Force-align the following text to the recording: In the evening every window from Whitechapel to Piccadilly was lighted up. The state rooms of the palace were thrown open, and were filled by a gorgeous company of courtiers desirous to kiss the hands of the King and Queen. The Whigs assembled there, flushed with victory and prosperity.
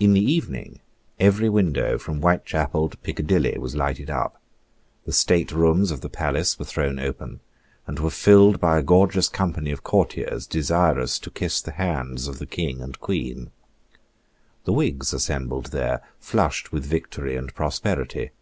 In 0.00 0.14
the 0.14 0.20
evening 0.20 0.80
every 1.20 1.48
window 1.48 1.96
from 1.96 2.18
Whitechapel 2.18 2.88
to 2.88 2.96
Piccadilly 2.96 3.56
was 3.60 3.76
lighted 3.76 4.10
up. 4.10 4.42
The 5.04 5.12
state 5.12 5.52
rooms 5.52 5.92
of 5.92 6.00
the 6.00 6.08
palace 6.08 6.58
were 6.58 6.64
thrown 6.64 6.98
open, 6.98 7.38
and 7.86 8.00
were 8.00 8.10
filled 8.10 8.58
by 8.58 8.78
a 8.78 8.82
gorgeous 8.82 9.28
company 9.28 9.70
of 9.70 9.84
courtiers 9.84 10.48
desirous 10.48 11.20
to 11.20 11.30
kiss 11.30 11.60
the 11.60 11.70
hands 11.78 12.26
of 12.26 12.40
the 12.40 12.46
King 12.46 12.82
and 12.82 12.98
Queen. 12.98 13.52
The 14.64 14.72
Whigs 14.72 15.12
assembled 15.12 15.66
there, 15.66 16.02
flushed 16.18 16.72
with 16.72 16.84
victory 16.84 17.36
and 17.36 17.54
prosperity. 17.54 18.32